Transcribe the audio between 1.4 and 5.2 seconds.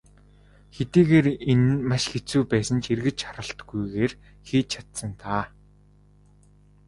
энэ нь маш хэцүү байсан ч эргэж харалгүйгээр хийж чадсан